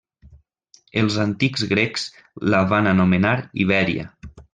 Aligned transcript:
Els 1.01 1.17
antics 1.23 1.65
grecs 1.73 2.05
la 2.53 2.61
van 2.73 2.89
anomenar 2.93 3.35
Ibèria. 3.65 4.09